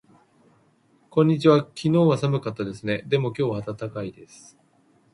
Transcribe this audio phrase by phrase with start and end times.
[1.11, 1.59] こんにちは。
[1.59, 3.03] 昨日は寒かったですね。
[3.05, 4.57] でも今日は暖かいです。